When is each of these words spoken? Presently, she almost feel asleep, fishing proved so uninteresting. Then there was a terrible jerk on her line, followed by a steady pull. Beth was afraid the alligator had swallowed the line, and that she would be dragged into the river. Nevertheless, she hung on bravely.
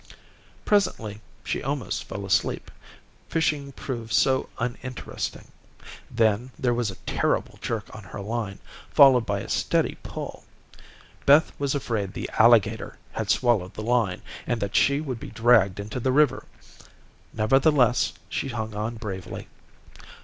Presently, 0.65 1.21
she 1.43 1.61
almost 1.61 2.05
feel 2.05 2.25
asleep, 2.25 2.71
fishing 3.29 3.71
proved 3.71 4.11
so 4.13 4.49
uninteresting. 4.57 5.47
Then 6.09 6.49
there 6.57 6.73
was 6.73 6.89
a 6.89 6.95
terrible 7.05 7.59
jerk 7.61 7.95
on 7.95 8.01
her 8.05 8.19
line, 8.19 8.57
followed 8.89 9.27
by 9.27 9.41
a 9.41 9.47
steady 9.47 9.99
pull. 10.01 10.43
Beth 11.27 11.51
was 11.59 11.75
afraid 11.75 12.13
the 12.13 12.31
alligator 12.39 12.97
had 13.11 13.29
swallowed 13.29 13.75
the 13.75 13.83
line, 13.83 14.23
and 14.47 14.59
that 14.59 14.75
she 14.75 15.01
would 15.01 15.19
be 15.19 15.29
dragged 15.29 15.79
into 15.79 15.99
the 15.99 16.11
river. 16.11 16.47
Nevertheless, 17.31 18.13
she 18.27 18.47
hung 18.47 18.73
on 18.73 18.95
bravely. 18.95 19.49